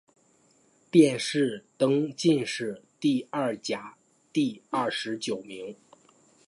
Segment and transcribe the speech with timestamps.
[0.89, 3.95] 殿试登进士第二甲
[4.33, 5.75] 第二十九名。